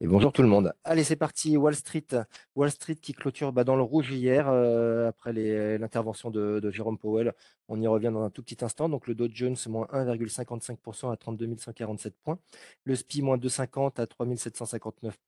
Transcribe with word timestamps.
Et 0.00 0.06
bonjour 0.06 0.32
tout 0.32 0.42
le 0.42 0.48
monde. 0.48 0.72
Allez, 0.84 1.02
c'est 1.02 1.16
parti. 1.16 1.56
Wall 1.56 1.74
Street, 1.74 2.06
Wall 2.54 2.70
Street 2.70 2.94
qui 2.94 3.12
clôture 3.12 3.52
bah, 3.52 3.64
dans 3.64 3.74
le 3.74 3.82
rouge 3.82 4.12
hier 4.12 4.48
euh, 4.48 5.08
après 5.08 5.32
l'intervention 5.32 6.30
de, 6.30 6.70
Jérôme 6.70 6.98
Powell. 6.98 7.32
On 7.66 7.80
y 7.80 7.86
revient 7.88 8.10
dans 8.12 8.22
un 8.22 8.30
tout 8.30 8.44
petit 8.44 8.64
instant. 8.64 8.88
Donc 8.88 9.08
le 9.08 9.16
Dow 9.16 9.26
Jones 9.28 9.56
moins 9.66 9.86
1,55% 9.86 11.12
à 11.12 11.16
32 11.16 11.56
147 11.58 12.14
points. 12.22 12.38
Le 12.84 12.94
SPI 12.94 13.22
moins 13.22 13.38
2,50 13.38 14.00
à 14.00 14.06
3759 14.06 15.18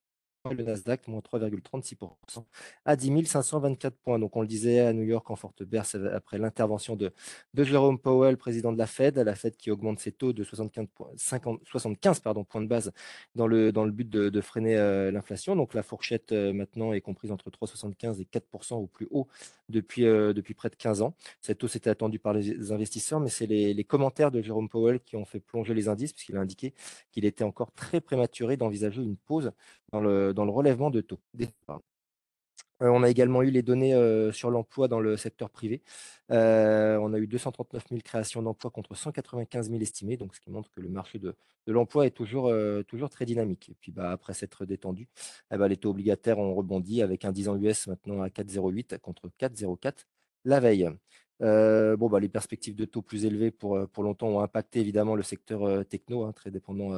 le 0.49 0.63
Nasdaq, 0.63 1.07
moins 1.09 1.21
3,36% 1.21 2.45
à 2.85 2.97
10 2.97 3.27
524 3.27 3.95
points. 3.97 4.19
Donc, 4.19 4.37
on 4.37 4.41
le 4.41 4.47
disait 4.47 4.81
à 4.81 4.93
New 4.93 5.03
York 5.03 5.31
en 5.31 5.37
forte 5.37 5.63
berce 5.63 5.97
après 6.15 6.39
l'intervention 6.39 6.97
de, 6.97 7.13
de 7.53 7.65
Jérôme 7.65 7.99
Powell, 7.99 8.37
président 8.37 8.73
de 8.73 8.79
la 8.79 8.87
Fed, 8.87 9.19
la 9.19 9.35
Fed 9.35 9.57
qui 9.57 9.71
augmente 9.71 10.01
ses 10.01 10.13
taux 10.13 10.33
de 10.33 10.43
75 10.43 10.87
points, 10.95 11.11
75 11.17 12.21
pardon, 12.21 12.45
points 12.45 12.63
de 12.63 12.67
base 12.67 12.93
dans 13.35 13.47
le, 13.47 13.71
dans 13.71 13.85
le 13.85 13.93
but 13.93 14.09
de, 14.09 14.41
freiner 14.41 14.77
euh, 14.77 15.11
l'inflation. 15.11 15.57
Donc, 15.57 15.75
la 15.75 15.83
fourchette 15.83 16.33
euh, 16.33 16.53
maintenant 16.55 16.95
est 16.95 17.03
comprise 17.03 17.33
entre 17.33 17.51
3,75 17.51 18.21
et 18.21 18.25
4% 18.25 18.75
au 18.75 18.87
plus 18.87 19.09
haut 19.11 19.29
depuis, 19.69 20.07
euh, 20.07 20.33
depuis 20.33 20.55
près 20.55 20.71
de 20.71 20.77
15 20.77 21.03
ans. 21.03 21.15
Cette 21.43 21.63
hausse 21.63 21.77
était 21.77 21.91
attendue 21.91 22.19
par 22.19 22.33
les 22.33 22.73
investisseurs, 22.73 23.21
mais 23.21 23.29
c'est 23.29 23.47
les, 23.47 23.75
les 23.75 23.85
commentaires 23.85 24.31
de 24.31 24.41
Jérôme 24.41 24.71
Powell 24.71 25.01
qui 25.01 25.17
ont 25.17 25.27
fait 25.27 25.41
plonger 25.41 25.75
les 25.75 25.89
indices, 25.89 26.15
puisqu'il 26.15 26.37
a 26.39 26.41
indiqué 26.41 26.73
qu'il 27.13 27.27
était 27.27 27.45
encore 27.45 27.73
très 27.73 28.01
prématuré 28.01 28.57
d'envisager 28.57 29.03
une 29.03 29.17
pause 29.17 29.53
dans 29.93 30.01
le, 30.01 30.30
dans 30.33 30.45
le 30.45 30.51
relèvement 30.51 30.91
de 30.91 31.01
taux. 31.01 31.21
Euh, 32.83 32.89
on 32.89 33.03
a 33.03 33.11
également 33.11 33.43
eu 33.43 33.51
les 33.51 33.63
données 33.63 33.95
euh, 33.95 34.33
sur 34.33 34.51
l'emploi 34.51 34.89
dans 34.89 35.01
le 35.01 35.17
secteur 35.17 35.51
privé. 35.51 35.83
Euh, 36.31 36.97
on 36.99 37.13
a 37.13 37.19
eu 37.19 37.27
239 37.27 37.85
000 37.91 38.01
créations 38.03 38.43
d'emplois 38.43 38.71
contre 38.71 38.95
195 38.95 39.69
000 39.71 39.81
estimés, 39.83 40.17
donc 40.17 40.35
ce 40.35 40.41
qui 40.41 40.51
montre 40.51 40.71
que 40.71 40.81
le 40.81 40.89
marché 40.89 41.19
de, 41.19 41.35
l'emploi 41.67 42.07
est 42.07 42.11
toujours, 42.11 42.53
toujours 42.87 43.11
très 43.11 43.27
dynamique. 43.27 43.69
Et 43.71 43.75
puis 43.81 43.93
bah, 43.93 44.11
après 44.11 44.35
s'être 44.35 44.65
détendu, 44.65 45.09
eh 45.53 45.57
ben, 45.57 45.69
les 45.69 45.77
taux 45.77 45.91
obligataires 45.91 46.39
ont 46.39 46.55
rebondi 46.55 47.03
avec 47.03 47.25
un 47.25 47.33
10 47.33 47.49
ans 47.49 47.57
US 47.57 47.87
maintenant 47.87 48.23
à 48.23 48.29
4,08 48.29 48.99
contre 48.99 49.31
4,04 49.39 50.07
la 50.45 50.61
veille. 50.61 50.89
Euh, 51.43 51.97
bah, 51.97 52.21
les 52.21 52.29
perspectives 52.29 52.75
de 52.75 52.85
taux 52.85 53.03
plus 53.03 53.25
élevés 53.25 53.51
pour, 53.51 53.77
euh, 53.77 53.87
longtemps 53.99 54.29
ont 54.29 54.41
impacté 54.41 54.81
évidemment 54.81 55.15
le 55.15 55.23
secteur 55.23 55.65
euh, 55.65 55.85
techno, 55.85 56.25
hein, 56.25 56.33
très 56.33 56.51
dépendant 56.51 56.93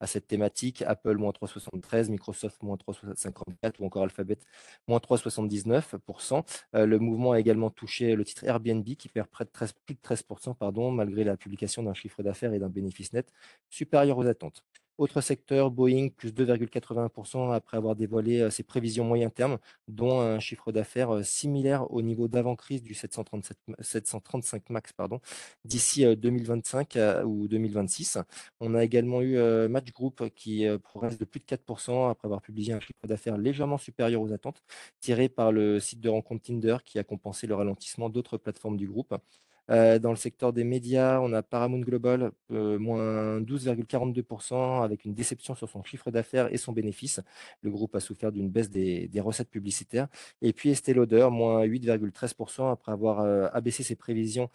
à 0.00 0.06
cette 0.06 0.26
thématique. 0.26 0.82
Apple, 0.82 1.16
moins 1.16 1.32
3,73, 1.32 2.10
Microsoft, 2.10 2.62
moins 2.62 2.76
3,54 2.76 3.74
ou 3.80 3.86
encore 3.86 4.02
Alphabet, 4.02 4.38
moins 4.88 4.98
3,79%. 4.98 6.44
le 6.74 6.98
mouvement 6.98 7.32
a 7.32 7.40
également 7.40 7.70
touché 7.70 8.14
le 8.16 8.24
titre 8.24 8.44
Airbnb 8.44 8.84
qui 8.84 9.08
perd 9.08 9.28
près 9.28 9.44
de 9.44 9.50
13, 9.50 9.72
plus 9.86 9.94
de 9.94 10.00
13%, 10.00 10.54
pardon, 10.54 10.90
malgré 10.90 11.24
la 11.24 11.36
publication 11.36 11.82
d'un 11.82 11.94
chiffre 11.94 12.22
d'affaires 12.22 12.52
et 12.52 12.58
d'un 12.58 12.68
bénéfice 12.68 13.12
net 13.12 13.32
supérieur 13.70 14.18
aux 14.18 14.26
attentes. 14.26 14.64
Autre 14.98 15.20
secteur, 15.20 15.70
Boeing, 15.70 16.08
plus 16.08 16.32
2,81% 16.32 17.52
après 17.52 17.76
avoir 17.76 17.96
dévoilé 17.96 18.50
ses 18.50 18.62
prévisions 18.62 19.04
moyen 19.04 19.30
terme, 19.30 19.58
dont 19.88 20.20
un 20.20 20.38
chiffre 20.40 20.72
d'affaires 20.72 21.24
similaire 21.24 21.90
au 21.90 22.02
niveau 22.02 22.28
d'avant-crise 22.28 22.82
du 22.82 22.94
737, 22.94 23.56
735 23.80 24.70
MAX 24.70 24.92
d'ici 25.64 26.04
2025 26.16 26.96
euh, 26.96 27.24
ou 27.24 27.48
2026. 27.48 28.18
On 28.60 28.74
a 28.74 28.84
également 28.84 29.22
eu 29.22 29.38
Match 29.68 29.92
Group 29.92 30.28
qui 30.34 30.66
progresse 30.82 31.18
de 31.18 31.24
plus 31.24 31.40
de 31.40 31.46
4% 31.46 32.10
après 32.10 32.26
avoir 32.26 32.42
publié 32.42 32.72
un 32.72 32.80
chiffre 32.80 33.06
d'affaires 33.06 33.38
légèrement 33.38 33.78
supérieur 33.78 34.20
aux 34.20 34.32
attentes, 34.32 34.62
tiré 35.00 35.28
par 35.28 35.52
le 35.52 35.80
site 35.80 36.00
de 36.00 36.08
rencontre 36.08 36.42
Tinder 36.42 36.78
qui 36.84 36.98
a 36.98 37.04
compensé 37.04 37.46
le 37.46 37.54
ralentissement 37.54 38.08
d'autres 38.08 38.38
plateformes 38.38 38.76
du 38.76 38.88
groupe. 38.88 39.14
Euh, 39.70 39.98
dans 39.98 40.10
le 40.10 40.16
secteur 40.16 40.52
des 40.52 40.64
médias, 40.64 41.20
on 41.20 41.32
a 41.32 41.42
Paramount 41.42 41.80
Global, 41.80 42.32
euh, 42.52 42.78
moins 42.78 43.40
12,42%, 43.40 44.82
avec 44.82 45.04
une 45.04 45.14
déception 45.14 45.54
sur 45.54 45.68
son 45.68 45.82
chiffre 45.84 46.10
d'affaires 46.10 46.52
et 46.52 46.56
son 46.56 46.72
bénéfice. 46.72 47.20
Le 47.62 47.70
groupe 47.70 47.94
a 47.94 48.00
souffert 48.00 48.32
d'une 48.32 48.50
baisse 48.50 48.70
des, 48.70 49.08
recettes 49.20 49.50
publicitaires. 49.50 50.08
Et 50.42 50.52
puis 50.52 50.70
Estée 50.70 50.94
Lauder, 50.94 51.28
moins 51.30 51.64
8,13%, 51.64 52.72
après 52.72 52.92
avoir 52.92 53.20
euh, 53.20 53.48
abaissé 53.52 53.82
ses 53.82 53.96
prévisions 53.96 54.48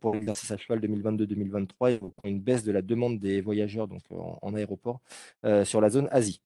pour 0.00 0.14
l'exercice 0.14 0.50
à 0.50 0.56
cheval 0.56 0.80
2022-2023, 0.80 1.90
et 2.24 2.28
une 2.28 2.40
baisse 2.40 2.64
de 2.64 2.72
la 2.72 2.82
demande 2.82 3.18
des 3.20 3.40
voyageurs 3.40 3.88
donc, 3.88 4.02
en 4.10 4.54
aéroport 4.54 5.00
sur 5.64 5.80
la 5.80 5.90
zone 5.90 6.08
Asie. 6.10 6.40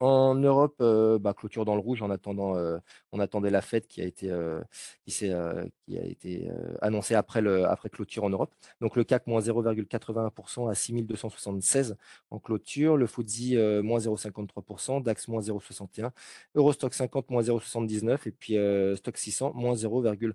En 0.00 0.34
Europe, 0.34 0.82
bah, 1.20 1.34
clôture 1.34 1.66
dans 1.66 1.74
le 1.74 1.80
rouge 1.80 2.00
en 2.00 2.10
attendant, 2.10 2.54
on 3.12 3.20
attendait 3.20 3.50
la 3.50 3.60
fête 3.60 3.86
qui 3.86 4.00
a 4.00 4.06
été, 4.06 4.34
qui, 5.06 5.30
a 5.30 5.64
été 5.88 6.50
annoncée 6.80 7.14
après, 7.14 7.42
le, 7.42 7.66
après 7.66 7.90
clôture 7.90 8.24
en 8.24 8.30
Europe. 8.30 8.54
Donc 8.80 8.96
le 8.96 9.04
CAC 9.04 9.26
moins 9.26 9.40
0,81% 9.40 10.70
à 10.70 10.74
6276 10.74 11.96
en 12.30 12.38
clôture, 12.38 12.96
le 12.96 13.06
FTSE 13.06 13.82
moins 13.82 13.98
0,53%, 13.98 15.02
DAX 15.02 15.28
moins 15.28 15.42
0,61%, 15.42 16.10
Eurostock 16.54 16.94
50 16.94 17.28
moins 17.30 17.42
0,79% 17.42 18.26
et 18.26 18.30
puis 18.32 18.56
Stock 18.96 19.16
600 19.18 19.52
moins 19.54 19.74
0,30%. 19.74 20.32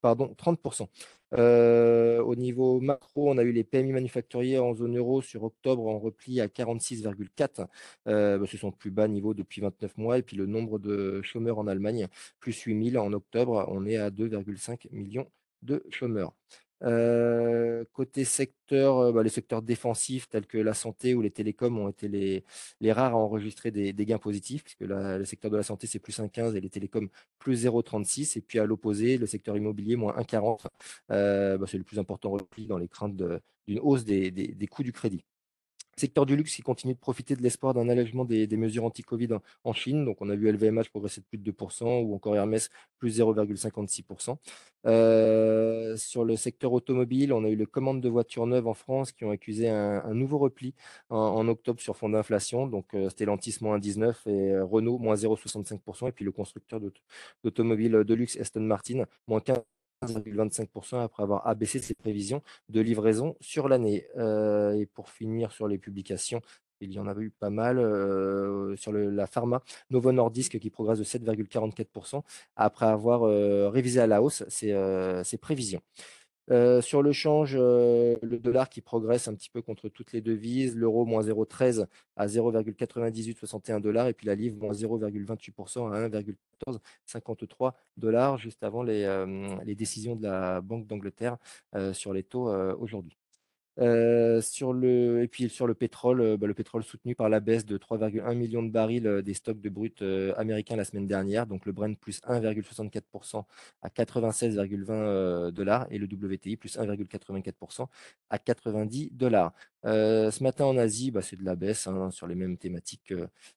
Pardon, 0.00 0.34
30%. 0.36 0.88
Euh, 1.34 2.22
au 2.22 2.34
niveau 2.36 2.80
macro, 2.80 3.30
on 3.30 3.38
a 3.38 3.42
eu 3.42 3.52
les 3.52 3.64
PMI 3.64 3.92
manufacturiers 3.92 4.58
en 4.58 4.74
zone 4.74 4.98
euro 4.98 5.22
sur 5.22 5.44
octobre 5.44 5.86
en 5.86 5.98
repli 5.98 6.40
à 6.40 6.48
46,4. 6.48 7.66
Euh, 8.06 8.38
bah, 8.38 8.46
ce 8.46 8.56
sont 8.58 8.70
plus 8.70 8.90
bas 8.90 9.08
niveau 9.08 9.34
depuis 9.34 9.60
29 9.60 9.96
mois. 9.96 10.18
Et 10.18 10.22
puis 10.22 10.36
le 10.36 10.46
nombre 10.46 10.78
de 10.78 11.22
chômeurs 11.22 11.58
en 11.58 11.66
Allemagne, 11.66 12.08
plus 12.40 12.60
8000 12.60 12.98
en 12.98 13.12
octobre. 13.12 13.66
On 13.68 13.86
est 13.86 13.96
à 13.96 14.10
2,5 14.10 14.88
millions 14.92 15.28
de 15.62 15.82
chômeurs. 15.90 16.34
Côté 17.92 18.24
secteur, 18.24 19.12
bah, 19.12 19.22
les 19.22 19.28
secteurs 19.28 19.62
défensifs 19.62 20.28
tels 20.28 20.46
que 20.46 20.58
la 20.58 20.74
santé 20.74 21.14
ou 21.14 21.22
les 21.22 21.30
télécoms 21.30 21.78
ont 21.78 21.88
été 21.88 22.08
les, 22.08 22.92
rares 22.92 23.14
à 23.14 23.16
enregistrer 23.16 23.70
des, 23.70 23.92
gains 24.06 24.18
positifs, 24.18 24.64
puisque 24.64 24.80
le 24.80 25.24
secteur 25.24 25.50
de 25.50 25.56
la 25.56 25.62
santé, 25.62 25.86
c'est 25.86 25.98
plus 25.98 26.18
1,15 26.18 26.56
et 26.56 26.60
les 26.60 26.70
télécoms, 26.70 27.08
plus 27.38 27.64
0,36. 27.66 28.38
Et 28.38 28.40
puis 28.40 28.58
à 28.58 28.66
l'opposé, 28.66 29.18
le 29.18 29.26
secteur 29.26 29.56
immobilier, 29.56 29.96
moins 29.96 30.14
1,40. 30.16 30.66
Euh, 31.10 31.58
bah, 31.58 31.66
c'est 31.68 31.78
le 31.78 31.84
plus 31.84 31.98
important 31.98 32.30
repli 32.30 32.66
dans 32.66 32.78
les 32.78 32.88
craintes 32.88 33.16
d'une 33.16 33.78
hausse 33.80 34.04
des 34.04 34.68
coûts 34.70 34.82
du 34.82 34.92
crédit. 34.92 35.24
Secteur 35.96 36.24
du 36.24 36.36
luxe 36.36 36.54
qui 36.54 36.62
continue 36.62 36.94
de 36.94 36.98
profiter 36.98 37.36
de 37.36 37.42
l'espoir 37.42 37.74
d'un 37.74 37.88
allègement 37.88 38.24
des, 38.24 38.46
mesures 38.56 38.84
anti-Covid 38.84 39.28
en 39.64 39.72
Chine. 39.72 40.04
Donc, 40.04 40.18
on 40.20 40.30
a 40.30 40.36
vu 40.36 40.50
LVMH 40.50 40.88
progresser 40.90 41.20
de 41.20 41.26
plus 41.26 41.38
de 41.38 41.50
2% 41.52 42.02
ou 42.04 42.14
encore 42.14 42.34
Hermès 42.34 42.70
plus 42.98 43.18
0,56%. 43.18 44.36
Euh, 44.86 45.96
sur 45.96 46.24
le 46.24 46.36
secteur 46.36 46.72
automobile, 46.72 47.32
on 47.32 47.44
a 47.44 47.48
eu 47.48 47.56
les 47.56 47.66
commandes 47.66 48.00
de 48.00 48.08
voitures 48.08 48.46
neuves 48.46 48.66
en 48.66 48.74
France 48.74 49.12
qui 49.12 49.24
ont 49.24 49.30
accusé 49.30 49.68
un, 49.68 50.14
nouveau 50.14 50.38
repli 50.38 50.74
en, 51.10 51.46
octobre 51.48 51.80
sur 51.80 51.96
fond 51.96 52.08
d'inflation. 52.08 52.66
Donc, 52.66 52.94
euh, 52.94 53.10
Stellantis 53.10 53.58
moins 53.60 53.78
19 53.78 54.26
et 54.26 54.30
euh, 54.30 54.64
Renault 54.64 54.98
moins 54.98 55.14
0,65%. 55.14 56.08
Et 56.08 56.12
puis, 56.12 56.24
le 56.24 56.32
constructeur 56.32 56.80
d'automobile 57.44 57.92
de 58.04 58.14
luxe 58.14 58.36
Aston 58.38 58.60
Martin 58.60 59.04
moins 59.28 59.40
15 59.40 59.58
25% 60.06 61.02
après 61.02 61.22
avoir 61.22 61.46
abaissé 61.46 61.78
ses 61.80 61.94
prévisions 61.94 62.42
de 62.68 62.80
livraison 62.80 63.36
sur 63.40 63.68
l'année. 63.68 64.06
Euh, 64.16 64.72
et 64.72 64.86
pour 64.86 65.08
finir 65.10 65.52
sur 65.52 65.68
les 65.68 65.78
publications, 65.78 66.40
il 66.80 66.92
y 66.92 66.98
en 66.98 67.06
avait 67.06 67.22
eu 67.22 67.30
pas 67.30 67.50
mal 67.50 67.78
euh, 67.78 68.74
sur 68.76 68.92
la 68.92 69.26
pharma. 69.26 69.62
Novo 69.90 70.10
Nordisk 70.10 70.58
qui 70.58 70.70
progresse 70.70 70.98
de 70.98 71.04
7,44% 71.04 72.22
après 72.56 72.86
avoir 72.86 73.22
euh, 73.22 73.68
révisé 73.68 74.00
à 74.00 74.06
la 74.06 74.22
hausse 74.22 74.44
ses 74.48 75.38
prévisions. 75.40 75.82
Sur 76.48 77.02
le 77.02 77.12
change, 77.12 77.56
le 77.56 78.36
dollar 78.38 78.68
qui 78.68 78.80
progresse 78.80 79.28
un 79.28 79.34
petit 79.34 79.48
peu 79.48 79.62
contre 79.62 79.88
toutes 79.88 80.12
les 80.12 80.20
devises, 80.20 80.76
l'euro 80.76 81.04
moins 81.06 81.22
0,13 81.22 81.86
à 82.16 82.26
0,9861 82.26 83.80
dollars 83.80 84.08
et 84.08 84.12
puis 84.12 84.26
la 84.26 84.34
livre 84.34 84.56
moins 84.58 84.72
0,28% 84.72 85.92
à 85.92 86.08
1,1453 86.08 87.72
dollars 87.96 88.38
juste 88.38 88.62
avant 88.64 88.82
les, 88.82 89.74
décisions 89.74 90.16
de 90.16 90.24
la 90.24 90.60
Banque 90.60 90.86
d'Angleterre 90.86 91.38
sur 91.92 92.12
les 92.12 92.22
taux 92.22 92.52
aujourd'hui. 92.78 93.21
Sur 93.78 94.72
le, 94.74 95.22
et 95.22 95.28
puis 95.28 95.48
sur 95.48 95.66
le 95.66 95.74
pétrole, 95.74 96.36
bah, 96.36 96.46
le 96.46 96.54
pétrole 96.54 96.82
soutenu 96.84 97.14
par 97.14 97.28
la 97.30 97.40
baisse 97.40 97.64
de 97.64 97.78
3,1 97.78 98.34
millions 98.34 98.62
de 98.62 98.70
barils 98.70 99.22
des 99.24 99.34
stocks 99.34 99.60
de 99.60 99.68
brut 99.70 100.02
américains 100.36 100.76
la 100.76 100.84
semaine 100.84 101.06
dernière, 101.06 101.46
donc 101.46 101.64
le 101.64 101.72
Brent 101.72 101.96
plus 101.98 102.20
1,64% 102.24 103.44
à 103.82 103.88
96,20 103.88 105.50
dollars 105.52 105.86
et 105.90 105.98
le 105.98 106.06
WTI 106.06 106.56
plus 106.56 106.76
1,84% 106.76 107.88
à 108.30 108.38
90 108.38 109.10
dollars. 109.12 109.52
ce 109.84 110.42
matin 110.42 110.66
en 110.66 110.76
Asie, 110.76 111.10
bah, 111.10 111.22
c'est 111.22 111.36
de 111.36 111.44
la 111.44 111.56
baisse 111.56 111.86
hein, 111.86 112.10
sur 112.10 112.26
les 112.26 112.34
mêmes 112.34 112.58
thématiques 112.58 113.14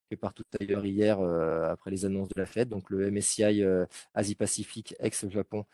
que, 0.09 0.15
partout 0.15 0.43
ailleurs 0.61 0.85
hier 0.85 1.19
après 1.19 1.91
les 1.91 2.05
annonces 2.05 2.29
de 2.29 2.39
la 2.39 2.45
Fed. 2.45 2.69
Donc 2.69 2.89
le 2.89 3.11
MSCI 3.11 3.63
Asie-Pacifique 4.13 4.95
ex-Japon, 4.99 5.65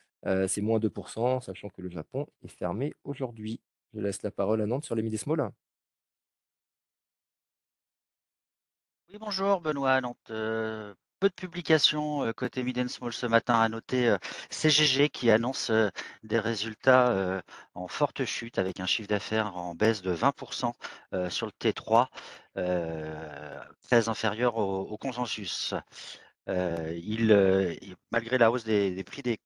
c'est 0.48 0.62
moins 0.62 0.80
2%, 0.80 1.42
sachant 1.42 1.70
que 1.70 1.82
le 1.82 1.90
Japon 1.90 2.28
est 2.44 2.48
fermé 2.48 2.94
aujourd'hui. 3.04 3.60
Je 3.94 4.00
laisse 4.00 4.22
la 4.24 4.32
parole 4.32 4.62
à 4.62 4.66
Nantes 4.66 4.86
sur 4.86 4.96
les 4.96 5.04
Midi 5.04 5.18
Small. 5.18 5.52
Oui, 9.10 9.18
bonjour 9.20 9.60
Benoît 9.60 10.00
Nantes. 10.00 10.18
Euh, 10.30 10.94
peu 11.20 11.30
de 11.30 11.34
publications 11.34 12.32
côté 12.34 12.64
mid 12.64 12.88
small 12.88 13.14
ce 13.14 13.26
matin. 13.26 13.56
À 13.60 13.70
noter 13.70 14.16
CGG 14.50 15.10
qui 15.10 15.30
annonce 15.30 15.72
des 16.24 16.40
résultats 16.40 17.44
en 17.76 17.88
forte 17.88 18.26
chute 18.26 18.58
avec 18.58 18.80
un 18.80 18.86
chiffre 18.86 19.10
d'affaires 19.10 19.56
en 19.56 19.76
baisse 19.76 20.02
de 20.02 20.16
20% 20.16 20.74
sur 21.30 21.46
le 21.46 21.52
T3, 21.52 22.08
très 23.84 24.10
inférieur 24.10 24.58
au, 24.58 24.98
consensus. 24.98 25.76
malgré 28.12 28.38
la 28.38 28.52
hausse 28.52 28.64
des, 28.64 29.04
prix 29.04 29.22
des 29.22 29.40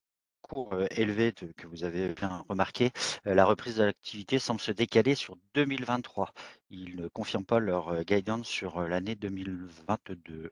cours 0.47 0.75
élevés 0.91 1.33
que 1.57 1.67
vous 1.67 1.83
avez 1.83 2.13
bien 2.13 2.45
remarqué, 2.49 2.91
la 3.25 3.45
reprise 3.45 3.77
de 3.77 3.83
l'activité 3.83 4.39
semble 4.39 4.59
se 4.59 4.71
décaler 4.71 5.15
sur 5.15 5.37
2023. 5.53 6.31
Ils 6.69 6.95
ne 6.95 7.07
confirment 7.07 7.45
pas 7.45 7.59
leur 7.59 8.03
guidance 8.03 8.47
sur 8.47 8.81
l'année 8.81 9.15
2022. 9.15 10.51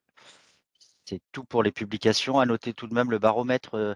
C'est 1.05 1.21
tout 1.31 1.43
pour 1.43 1.63
les 1.63 1.71
publications. 1.71 2.39
À 2.39 2.45
noter 2.45 2.73
tout 2.73 2.87
de 2.87 2.93
même 2.93 3.11
le 3.11 3.19
baromètre 3.19 3.95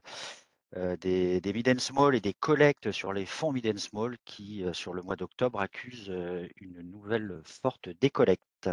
des, 0.76 1.42
mid 1.54 1.70
and 1.70 1.80
small 1.80 2.16
et 2.16 2.22
des 2.22 2.34
collectes 2.34 2.92
sur 2.92 3.14
les 3.14 3.26
fonds 3.26 3.52
mid 3.52 3.66
and 3.68 3.78
small 3.78 4.18
qui, 4.26 4.64
sur 4.74 4.94
le 4.94 5.02
mois 5.02 5.16
d'octobre, 5.16 5.60
accusent 5.60 6.14
une 6.58 6.82
nouvelle 6.82 7.42
forte 7.44 7.90
décollecte. 8.02 8.70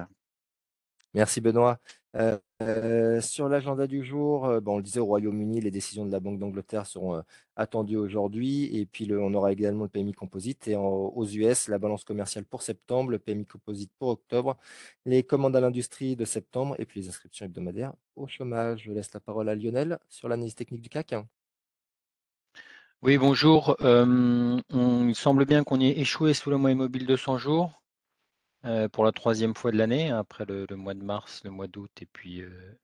Merci 1.15 1.41
Benoît. 1.41 1.79
Euh, 2.17 2.39
euh, 2.63 3.21
sur 3.21 3.49
l'agenda 3.49 3.87
du 3.87 4.05
jour, 4.05 4.47
euh, 4.47 4.61
bon, 4.61 4.75
on 4.75 4.77
le 4.79 4.83
disait 4.83 5.01
au 5.01 5.05
Royaume-Uni, 5.07 5.61
les 5.61 5.71
décisions 5.71 6.05
de 6.07 6.13
la 6.13 6.21
Banque 6.21 6.39
d'Angleterre 6.39 6.87
seront 6.87 7.23
attendues 7.57 7.97
aujourd'hui. 7.97 8.77
Et 8.77 8.85
puis, 8.87 9.09
on 9.13 9.33
aura 9.35 9.53
également 9.53 9.85
le 9.85 9.89
PMI 9.89 10.13
composite. 10.13 10.67
Et 10.69 10.77
aux 10.77 11.25
US, 11.25 11.69
la 11.69 11.79
balance 11.79 12.05
commerciale 12.05 12.45
pour 12.45 12.63
septembre, 12.63 13.11
le 13.11 13.19
PMI 13.21 13.47
composite 13.47 13.93
pour 13.99 14.09
octobre, 14.09 14.57
les 15.07 15.23
commandes 15.23 15.55
à 15.57 15.61
l'industrie 15.61 16.17
de 16.17 16.25
septembre 16.25 16.75
et 16.79 16.85
puis 16.85 17.01
les 17.01 17.09
inscriptions 17.09 17.47
hebdomadaires 17.47 17.95
au 18.17 18.27
chômage. 18.27 18.83
Je 18.85 18.93
laisse 18.93 19.13
la 19.15 19.21
parole 19.21 19.49
à 19.49 19.55
Lionel 19.55 19.99
sur 20.09 20.29
l'analyse 20.29 20.55
technique 20.57 20.83
du 20.83 20.89
CAC. 20.89 21.15
Oui, 23.03 23.19
bonjour. 23.19 23.77
il 23.81 25.15
semble 25.15 25.45
bien 25.45 25.63
qu'on 25.63 25.81
ait 25.81 25.99
échoué 25.99 26.35
sous 26.35 26.51
le 26.51 26.57
mois 26.57 26.73
immobile 26.73 27.07
de 27.07 27.17
100 27.17 27.39
jours. 27.39 27.84
Euh, 28.65 28.89
pour 28.89 29.05
la 29.05 29.13
troisième 29.13 29.55
fois 29.55 29.73
de 29.73 29.77
l'année, 29.77 30.11
après 30.11 30.47
le, 30.47 30.67
mois 30.77 30.95
de 30.95 31.03
mars, 31.03 31.43
le 31.45 31.51
mois 31.51 31.67
d'août 31.67 31.91
et 32.01 32.07
puis 32.07 32.41
euh, 32.41 32.79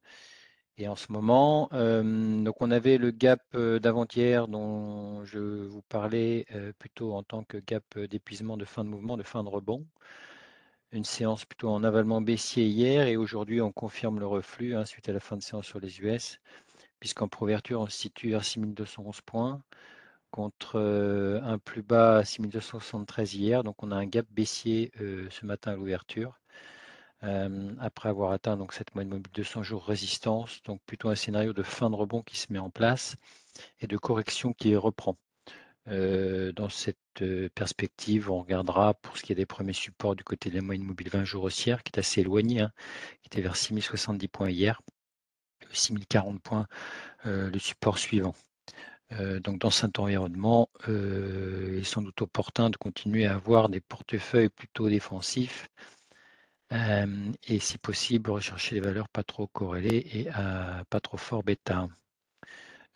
et 0.77 0.89
en 0.89 0.97
ce 0.97 1.11
moment. 1.13 1.69
Euh, 1.73 2.43
donc 2.43 2.57
on 2.61 2.71
avait 2.71 2.99
le 2.99 3.11
gap 3.11 3.57
d'avant-hier 3.57 4.49
dont 4.49 5.25
je 5.25 5.39
vous 5.39 5.83
parlais 5.83 6.47
plutôt 6.79 7.15
en 7.15 7.23
tant 7.23 7.45
que 7.45 7.59
gap 7.59 7.99
d'épuisement 7.99 8.57
de 8.57 8.65
fin 8.65 8.85
de 8.85 8.91
mouvement, 8.91 9.17
de 9.17 9.23
fin 9.23 9.43
de 9.45 9.49
rebond. 9.49 9.87
Une 10.93 11.05
séance 11.05 11.45
plutôt 11.45 11.71
en 11.71 11.85
avalement 11.85 12.21
baissier 12.21 12.67
hier 12.67 13.07
et 13.07 13.17
aujourd'hui 13.17 13.61
on 13.61 13.73
confirme 13.73 14.19
le 14.21 14.27
reflux 14.27 14.75
hein, 14.77 14.85
suite 14.85 15.09
à 15.09 15.13
la 15.13 15.21
fin 15.21 15.37
de 15.37 15.43
séance 15.43 15.67
sur 15.67 15.81
les 15.81 16.01
US, 16.01 16.41
puisqu'en 16.99 17.29
proverture 17.29 17.81
on 17.81 17.87
se 17.87 17.97
situe 17.97 18.35
à 18.35 18.43
6211 18.43 19.21
points 19.23 19.63
contre 20.31 20.79
un 21.45 21.59
plus 21.59 21.83
bas 21.83 22.19
à 22.19 22.25
6273 22.25 23.35
hier. 23.35 23.65
Donc 23.65 23.83
on 23.83 23.91
a 23.91 23.97
un 23.97 24.07
gap 24.07 24.27
baissier 24.31 24.93
ce 24.99 25.47
matin 25.47 25.73
à 25.73 25.77
l'ouverture. 25.77 26.39
après 27.81 28.09
avoir 28.09 28.33
atteint 28.33 28.57
donc 28.57 28.73
cette 28.73 28.95
moyenne 28.95 29.11
mobile 29.11 29.31
de 29.33 29.43
200 29.43 29.63
jours 29.63 29.85
résistance, 29.85 30.63
donc 30.65 30.81
plutôt 30.87 31.09
un 31.11 31.15
scénario 31.15 31.53
de 31.53 31.63
fin 31.63 31.91
de 31.91 31.95
rebond 31.97 32.23
qui 32.23 32.37
se 32.39 32.53
met 32.53 32.59
en 32.59 32.71
place 32.71 33.17
et 33.81 33.87
de 33.87 33.97
correction 33.97 34.53
qui 34.55 34.75
reprend. 34.77 35.17
dans 35.87 36.69
cette 36.69 36.99
perspective, 37.55 38.31
on 38.31 38.41
regardera 38.41 38.95
pour 38.95 39.17
ce 39.17 39.23
qui 39.23 39.33
est 39.33 39.35
des 39.35 39.47
premiers 39.47 39.73
supports 39.73 40.17
du 40.17 40.25
côté 40.25 40.51
de 40.51 40.55
la 40.57 40.63
moyenne 40.63 40.85
mobile 40.85 41.09
20 41.11 41.25
jours 41.25 41.45
haussière, 41.45 41.83
qui 41.83 41.93
est 41.95 41.99
assez 41.99 42.21
éloigné, 42.23 42.61
hein, 42.63 42.73
qui 43.23 43.29
était 43.29 43.43
vers 43.43 43.57
6070 43.57 44.29
points 44.29 44.51
hier, 44.51 44.81
6040 45.73 46.41
points 46.43 46.67
le 47.25 47.59
support 47.59 47.99
suivant. 47.99 48.35
Euh, 49.13 49.41
donc 49.41 49.59
dans 49.59 49.71
cet 49.71 49.99
environnement, 49.99 50.69
euh, 50.89 51.71
il 51.75 51.79
est 51.81 51.85
sans 51.85 52.03
doute 52.03 52.23
opportun 52.23 52.71
de 52.71 52.77
continuer 52.77 53.27
à 53.27 53.35
avoir 53.35 53.69
des 53.69 53.81
portefeuilles 53.81 54.49
plutôt 54.51 54.89
défensifs 54.89 55.69
euh, 56.73 57.33
et 57.49 57.59
si 57.59 57.79
possible 57.79 58.31
rechercher 58.31 58.77
des 58.77 58.81
valeurs 58.81 59.09
pas 59.09 59.25
trop 59.25 59.49
corrélées 59.49 60.07
et 60.13 60.25
pas 60.91 61.01
trop 61.01 61.17
fort 61.17 61.43
bêta. 61.43 61.89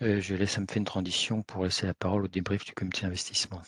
je 0.00 0.34
laisse, 0.34 0.52
ça 0.52 0.60
me 0.60 0.66
fait 0.68 0.78
une 0.78 0.84
transition 0.84 1.42
pour 1.42 1.64
laisser 1.64 1.86
la 1.86 1.94
parole 1.94 2.24
au 2.24 2.28
débrief 2.28 2.64
du 2.64 2.72
comité 2.72 3.02
d'investissement. 3.02 3.62